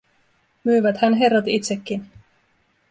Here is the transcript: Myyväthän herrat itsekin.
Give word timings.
Myyväthän 0.63 1.13
herrat 1.13 1.47
itsekin. 1.47 2.11